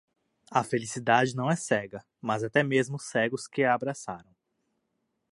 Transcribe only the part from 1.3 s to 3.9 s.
não é cega, mas até mesmo os cegos que a